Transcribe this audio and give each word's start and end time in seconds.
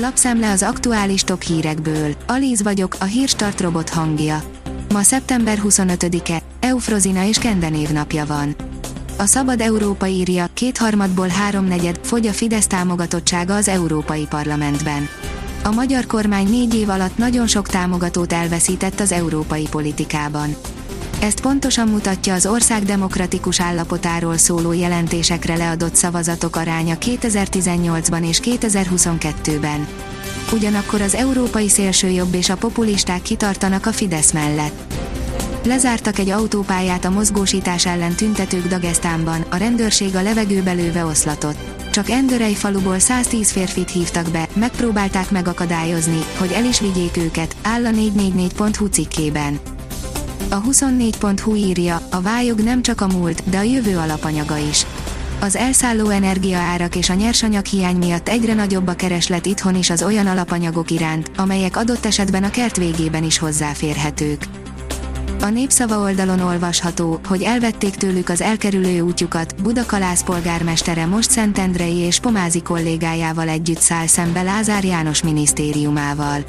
Lapszemle 0.00 0.50
az 0.50 0.62
aktuális 0.62 1.22
top 1.22 1.42
hírekből. 1.42 2.14
Alíz 2.26 2.62
vagyok, 2.62 2.96
a 3.00 3.04
hírstart 3.04 3.60
robot 3.60 3.88
hangja. 3.88 4.42
Ma 4.92 5.02
szeptember 5.02 5.58
25-e, 5.64 6.42
Eufrozina 6.60 7.24
és 7.24 7.38
Kende 7.38 7.68
névnapja 7.68 8.26
van. 8.26 8.56
A 9.16 9.24
Szabad 9.24 9.60
Európa 9.60 10.06
írja, 10.06 10.46
kétharmadból 10.54 11.28
háromnegyed, 11.28 11.98
fogy 12.02 12.26
a 12.26 12.32
Fidesz 12.32 12.66
támogatottsága 12.66 13.54
az 13.54 13.68
Európai 13.68 14.26
Parlamentben. 14.26 15.08
A 15.64 15.70
magyar 15.70 16.06
kormány 16.06 16.48
négy 16.48 16.74
év 16.74 16.88
alatt 16.88 17.16
nagyon 17.16 17.46
sok 17.46 17.68
támogatót 17.68 18.32
elveszített 18.32 19.00
az 19.00 19.12
európai 19.12 19.66
politikában. 19.70 20.56
Ezt 21.20 21.40
pontosan 21.40 21.88
mutatja 21.88 22.34
az 22.34 22.46
ország 22.46 22.82
demokratikus 22.82 23.60
állapotáról 23.60 24.36
szóló 24.36 24.72
jelentésekre 24.72 25.56
leadott 25.56 25.94
szavazatok 25.94 26.56
aránya 26.56 26.96
2018-ban 27.00 28.28
és 28.28 28.40
2022-ben. 28.44 29.86
Ugyanakkor 30.52 31.00
az 31.00 31.14
európai 31.14 31.68
szélsőjobb 31.68 32.34
és 32.34 32.48
a 32.48 32.56
populisták 32.56 33.22
kitartanak 33.22 33.86
a 33.86 33.92
Fidesz 33.92 34.32
mellett. 34.32 34.94
Lezártak 35.64 36.18
egy 36.18 36.30
autópályát 36.30 37.04
a 37.04 37.10
mozgósítás 37.10 37.86
ellen 37.86 38.14
tüntetők 38.14 38.66
Dagestánban, 38.66 39.44
a 39.50 39.56
rendőrség 39.56 40.16
a 40.16 40.22
levegőbe 40.22 40.72
lőve 40.72 41.04
oszlatot. 41.04 41.56
Csak 41.92 42.10
Endörei 42.10 42.54
faluból 42.54 42.98
110 42.98 43.50
férfit 43.50 43.90
hívtak 43.90 44.30
be, 44.30 44.48
megpróbálták 44.52 45.30
megakadályozni, 45.30 46.20
hogy 46.38 46.52
el 46.52 46.64
is 46.64 46.80
vigyék 46.80 47.16
őket, 47.16 47.56
áll 47.62 47.86
a 47.86 47.90
444.hu 47.90 48.86
cikkében. 48.86 49.60
A 50.50 50.62
24.hu 50.62 51.54
írja, 51.54 52.00
a 52.10 52.20
vályog 52.20 52.60
nem 52.60 52.82
csak 52.82 53.00
a 53.00 53.06
múlt, 53.06 53.50
de 53.50 53.58
a 53.58 53.62
jövő 53.62 53.98
alapanyaga 53.98 54.56
is. 54.56 54.86
Az 55.40 55.56
elszálló 55.56 56.08
energiaárak 56.08 56.96
és 56.96 57.10
a 57.10 57.14
nyersanyag 57.14 57.64
hiány 57.64 57.96
miatt 57.96 58.28
egyre 58.28 58.54
nagyobb 58.54 58.86
a 58.86 58.94
kereslet 58.94 59.46
itthon 59.46 59.74
is 59.74 59.90
az 59.90 60.02
olyan 60.02 60.26
alapanyagok 60.26 60.90
iránt, 60.90 61.30
amelyek 61.36 61.76
adott 61.76 62.04
esetben 62.04 62.44
a 62.44 62.50
kert 62.50 62.76
végében 62.76 63.24
is 63.24 63.38
hozzáférhetők. 63.38 64.44
A 65.40 65.46
népszava 65.48 65.98
oldalon 65.98 66.40
olvasható, 66.40 67.20
hogy 67.26 67.42
elvették 67.42 67.94
tőlük 67.94 68.28
az 68.28 68.40
elkerülő 68.40 69.00
útjukat, 69.00 69.62
Budakalász 69.62 70.22
polgármestere 70.22 71.06
most 71.06 71.30
Szentendrei 71.30 71.96
és 71.96 72.20
Pomázi 72.20 72.62
kollégájával 72.62 73.48
együtt 73.48 73.80
száll 73.80 74.06
szembe 74.06 74.42
Lázár 74.42 74.84
János 74.84 75.22
minisztériumával. 75.22 76.44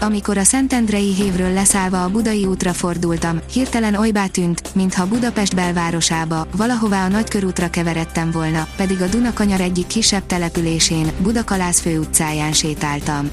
Amikor 0.00 0.38
a 0.38 0.44
Szentendrei 0.44 1.14
hévről 1.14 1.52
leszállva 1.52 2.02
a 2.02 2.08
Budai 2.08 2.44
útra 2.44 2.72
fordultam, 2.72 3.40
hirtelen 3.52 3.94
olybá 3.94 4.26
tűnt, 4.26 4.74
mintha 4.74 5.06
Budapest 5.06 5.54
belvárosába, 5.54 6.46
valahová 6.56 7.04
a 7.04 7.08
nagykörútra 7.08 7.70
keveredtem 7.70 8.30
volna, 8.30 8.66
pedig 8.76 9.02
a 9.02 9.06
Dunakanyar 9.06 9.60
egyik 9.60 9.86
kisebb 9.86 10.26
településén, 10.26 11.12
Budakalász 11.22 11.80
főutcáján 11.80 12.52
sétáltam. 12.52 13.30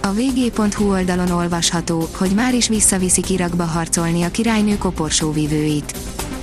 A 0.00 0.12
vg.hu 0.12 0.90
oldalon 0.90 1.30
olvasható, 1.30 2.08
hogy 2.16 2.30
már 2.30 2.54
is 2.54 2.68
visszaviszik 2.68 3.30
Irakba 3.30 3.64
harcolni 3.64 4.22
a 4.22 4.30
királynő 4.30 4.78
koporsóvivőit. 4.78 5.96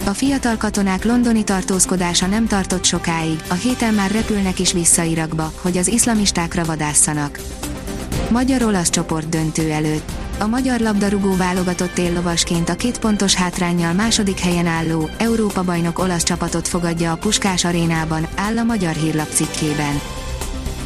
A 0.06 0.10
fiatal 0.10 0.58
katonák 0.58 1.06
londoni 1.06 1.44
tartózkodása 1.44 2.28
nem 2.28 2.48
tartott 2.48 2.84
sokáig, 2.84 3.44
a 3.50 3.54
héten 3.54 3.94
már 3.94 4.12
repülnek 4.12 4.60
is 4.60 4.72
vissza 4.72 5.04
Irakba, 5.04 5.52
hogy 5.62 5.78
az 5.78 5.88
iszlamistákra 5.88 6.64
vadásszanak. 6.64 7.40
Magyar-olasz 8.30 8.90
csoport 8.90 9.30
döntő 9.30 9.72
előtt. 9.72 10.12
A 10.40 10.48
magyar 10.48 10.80
labdarúgó 10.80 11.36
válogatott 11.36 11.98
éllovasként 11.98 12.70
a 12.70 12.76
két 12.76 13.00
pontos 13.00 13.34
hátrányjal 13.34 13.94
második 13.94 14.40
helyen 14.40 14.66
álló, 14.66 15.10
Európa-bajnok 15.18 16.00
olasz 16.00 16.24
csapatot 16.24 16.68
fogadja 16.68 17.12
a 17.12 17.16
Puskás 17.16 17.66
arénában, 17.66 18.28
áll 18.36 18.58
a 18.58 18.64
magyar 18.64 18.94
hírlap 18.94 19.30
cikkében. 19.30 20.02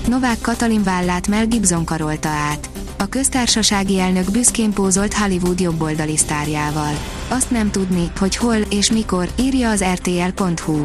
Novák 0.08 0.38
Katalin 0.42 0.84
vállát 0.84 1.28
Mel 1.28 1.46
Gibson 1.46 1.86
karolta 1.86 2.30
át. 2.30 2.70
A 2.98 3.06
köztársasági 3.06 4.00
elnök 4.00 4.32
büszkén 4.32 4.74
pózolt 4.74 5.14
Hollywood 5.14 5.60
jobboldali 5.60 6.18
sztárjával. 6.18 6.94
Azt 7.28 7.52
nem 7.52 7.72
tudni, 7.72 8.12
hogy 8.20 8.36
hol 8.36 8.58
és 8.70 8.92
mikor, 8.92 9.30
írja 9.40 9.70
az 9.70 9.84
rtl.hu. 9.84 10.84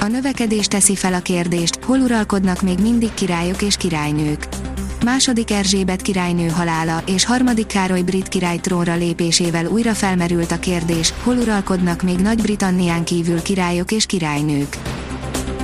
A 0.00 0.06
növekedés 0.06 0.66
teszi 0.66 0.96
fel 0.96 1.14
a 1.14 1.20
kérdést, 1.20 1.78
hol 1.84 1.98
uralkodnak 1.98 2.62
még 2.62 2.78
mindig 2.78 3.14
királyok 3.14 3.62
és 3.62 3.76
királynők. 3.76 4.55
Második 5.04 5.50
Erzsébet 5.50 6.02
királynő 6.02 6.48
halála 6.48 7.02
és 7.06 7.24
harmadik 7.24 7.66
Károly 7.66 8.02
brit 8.02 8.28
király 8.28 8.56
trónra 8.56 8.94
lépésével 8.94 9.66
újra 9.66 9.94
felmerült 9.94 10.52
a 10.52 10.58
kérdés, 10.58 11.12
hol 11.22 11.36
uralkodnak 11.36 12.02
még 12.02 12.18
Nagy-Britannián 12.18 13.04
kívül 13.04 13.42
királyok 13.42 13.92
és 13.92 14.06
királynők. 14.06 14.76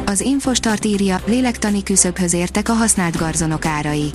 Az 0.06 0.20
Infostart 0.20 0.84
írja, 0.84 1.20
lélektani 1.26 1.82
küszöbhöz 1.82 2.34
értek 2.34 2.68
a 2.68 2.72
használt 2.72 3.16
garzonok 3.16 3.66
árai. 3.66 4.10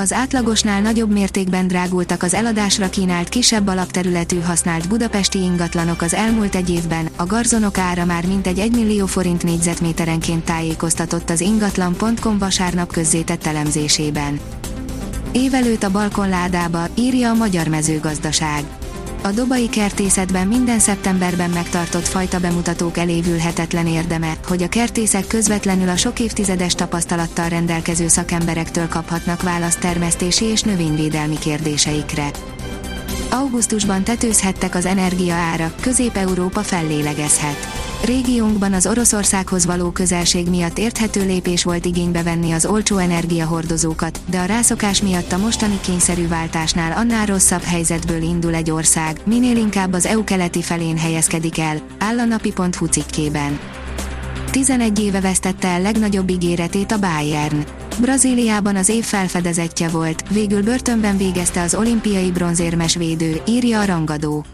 Az 0.00 0.12
átlagosnál 0.12 0.80
nagyobb 0.80 1.12
mértékben 1.12 1.66
drágultak 1.66 2.22
az 2.22 2.34
eladásra 2.34 2.90
kínált 2.90 3.28
kisebb 3.28 3.66
alapterületű 3.66 4.40
használt 4.40 4.88
budapesti 4.88 5.38
ingatlanok 5.38 6.02
az 6.02 6.14
elmúlt 6.14 6.54
egy 6.54 6.70
évben, 6.70 7.08
a 7.16 7.26
garzonok 7.26 7.78
ára 7.78 8.04
már 8.04 8.26
mintegy 8.26 8.58
1 8.58 8.74
millió 8.74 9.06
forint 9.06 9.42
négyzetméterenként 9.42 10.44
tájékoztatott 10.44 11.30
az 11.30 11.40
ingatlan.com 11.40 12.38
vasárnap 12.38 12.92
közzétett 12.92 13.46
elemzésében. 13.46 14.40
Évelőt 15.32 15.82
a 15.82 15.90
balkonládába, 15.90 16.86
írja 16.94 17.30
a 17.30 17.34
Magyar 17.34 17.68
Mezőgazdaság. 17.68 18.64
A 19.22 19.30
Dobai 19.30 19.68
kertészetben 19.68 20.46
minden 20.46 20.78
szeptemberben 20.78 21.50
megtartott 21.50 22.06
fajta 22.08 22.38
bemutatók 22.40 22.96
elévülhetetlen 22.96 23.86
érdeme, 23.86 24.32
hogy 24.48 24.62
a 24.62 24.68
kertészek 24.68 25.26
közvetlenül 25.26 25.88
a 25.88 25.96
sok 25.96 26.20
évtizedes 26.20 26.74
tapasztalattal 26.74 27.48
rendelkező 27.48 28.08
szakemberektől 28.08 28.88
kaphatnak 28.88 29.42
választ 29.42 29.80
termesztési 29.80 30.44
és 30.44 30.62
növényvédelmi 30.62 31.38
kérdéseikre. 31.38 32.30
Augusztusban 33.30 34.04
tetőzhettek 34.04 34.74
az 34.74 34.86
energiaárak, 34.86 35.74
Közép-Európa 35.80 36.60
fellélegezhet. 36.62 37.87
Régiónkban 38.04 38.72
az 38.72 38.86
Oroszországhoz 38.86 39.66
való 39.66 39.90
közelség 39.90 40.48
miatt 40.48 40.78
érthető 40.78 41.26
lépés 41.26 41.64
volt 41.64 41.84
igénybe 41.84 42.22
venni 42.22 42.52
az 42.52 42.66
olcsó 42.66 42.96
energiahordozókat, 42.96 44.20
de 44.30 44.38
a 44.38 44.44
rászokás 44.44 45.02
miatt 45.02 45.32
a 45.32 45.38
mostani 45.38 45.80
kényszerű 45.80 46.28
váltásnál 46.28 46.92
annál 46.92 47.26
rosszabb 47.26 47.62
helyzetből 47.62 48.22
indul 48.22 48.54
egy 48.54 48.70
ország, 48.70 49.20
minél 49.24 49.56
inkább 49.56 49.92
az 49.92 50.06
EU 50.06 50.24
keleti 50.24 50.62
felén 50.62 50.98
helyezkedik 50.98 51.58
el, 51.58 51.80
áll 51.98 52.38
cikkében. 52.90 53.58
11 54.50 54.98
éve 54.98 55.20
vesztette 55.20 55.68
el 55.68 55.80
legnagyobb 55.80 56.30
ígéretét 56.30 56.92
a 56.92 56.98
Bayern. 56.98 57.64
Brazíliában 58.00 58.76
az 58.76 58.88
év 58.88 59.04
felfedezetje 59.04 59.88
volt, 59.88 60.28
végül 60.28 60.62
börtönben 60.62 61.16
végezte 61.16 61.62
az 61.62 61.74
olimpiai 61.74 62.30
bronzérmes 62.30 62.96
védő, 62.96 63.40
írja 63.46 63.80
a 63.80 63.84
rangadó. 63.84 64.44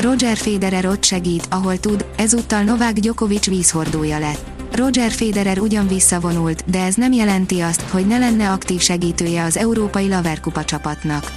Roger 0.00 0.36
Federer 0.36 0.86
ott 0.86 1.04
segít, 1.04 1.46
ahol 1.50 1.78
tud, 1.78 2.04
ezúttal 2.16 2.62
Novák 2.62 2.92
Djokovic 2.92 3.46
vízhordója 3.46 4.18
lett. 4.18 4.44
Roger 4.72 5.10
Federer 5.10 5.58
ugyan 5.58 5.88
visszavonult, 5.88 6.70
de 6.70 6.84
ez 6.84 6.94
nem 6.94 7.12
jelenti 7.12 7.60
azt, 7.60 7.80
hogy 7.80 8.06
ne 8.06 8.18
lenne 8.18 8.50
aktív 8.50 8.80
segítője 8.80 9.44
az 9.44 9.56
Európai 9.56 10.08
Laverkupa 10.08 10.64
csapatnak. 10.64 11.32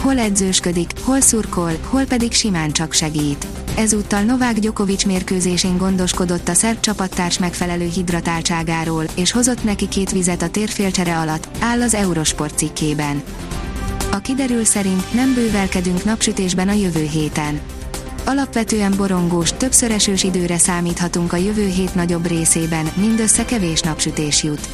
Hol 0.00 0.18
edzősködik, 0.18 0.90
hol 1.02 1.20
szurkol, 1.20 1.72
hol 1.84 2.04
pedig 2.04 2.32
simán 2.32 2.72
csak 2.72 2.92
segít. 2.92 3.46
Ezúttal 3.76 4.22
Novák 4.22 4.58
Djokovic 4.58 5.04
mérkőzésén 5.04 5.76
gondoskodott 5.76 6.48
a 6.48 6.54
szerb 6.54 6.80
csapattárs 6.80 7.38
megfelelő 7.38 7.88
hidratáltságáról, 7.94 9.04
és 9.14 9.32
hozott 9.32 9.64
neki 9.64 9.88
két 9.88 10.10
vizet 10.10 10.42
a 10.42 10.50
térfélcsere 10.50 11.18
alatt, 11.18 11.48
áll 11.60 11.82
az 11.82 11.94
Eurosport 11.94 12.58
cikkében. 12.58 13.22
A 14.10 14.18
kiderül 14.18 14.64
szerint 14.64 15.14
nem 15.14 15.34
bővelkedünk 15.34 16.04
napsütésben 16.04 16.68
a 16.68 16.72
jövő 16.72 17.08
héten. 17.12 17.60
Alapvetően 18.24 18.94
borongós, 18.96 19.52
többször 19.56 19.90
esős 19.90 20.22
időre 20.22 20.58
számíthatunk 20.58 21.32
a 21.32 21.36
jövő 21.36 21.66
hét 21.66 21.94
nagyobb 21.94 22.26
részében, 22.26 22.86
mindössze 22.94 23.44
kevés 23.44 23.80
napsütés 23.80 24.42
jut. 24.42 24.68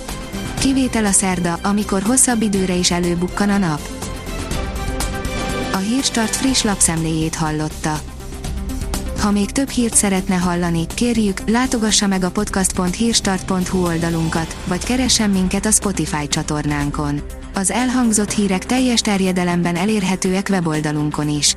Kivétel 0.58 1.04
a 1.04 1.12
szerda, 1.12 1.58
amikor 1.62 2.02
hosszabb 2.02 2.42
időre 2.42 2.74
is 2.74 2.90
előbukkan 2.90 3.50
a 3.50 3.58
nap. 3.58 3.80
A 5.72 5.76
Hírstart 5.76 6.36
friss 6.36 6.62
lapszemléjét 6.62 7.34
hallotta. 7.34 8.00
Ha 9.20 9.30
még 9.30 9.50
több 9.50 9.68
hírt 9.68 9.94
szeretne 9.94 10.34
hallani, 10.34 10.86
kérjük, 10.94 11.48
látogassa 11.50 12.06
meg 12.06 12.22
a 12.22 12.30
podcast.hírstart.hu 12.30 13.84
oldalunkat, 13.86 14.56
vagy 14.66 14.84
keressen 14.84 15.30
minket 15.30 15.66
a 15.66 15.70
Spotify 15.70 16.28
csatornánkon. 16.28 17.20
Az 17.54 17.70
elhangzott 17.70 18.30
hírek 18.30 18.66
teljes 18.66 19.00
terjedelemben 19.00 19.76
elérhetőek 19.76 20.46
weboldalunkon 20.50 21.28
is. 21.28 21.56